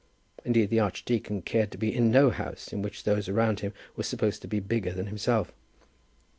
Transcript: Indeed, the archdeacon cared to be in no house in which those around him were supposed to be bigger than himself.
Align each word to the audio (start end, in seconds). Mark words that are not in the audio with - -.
Indeed, 0.43 0.71
the 0.71 0.79
archdeacon 0.79 1.43
cared 1.43 1.69
to 1.69 1.77
be 1.77 1.95
in 1.95 2.09
no 2.09 2.31
house 2.31 2.73
in 2.73 2.81
which 2.81 3.03
those 3.03 3.29
around 3.29 3.59
him 3.59 3.71
were 3.95 4.01
supposed 4.03 4.41
to 4.41 4.47
be 4.47 4.59
bigger 4.59 4.91
than 4.93 5.05
himself. 5.05 5.51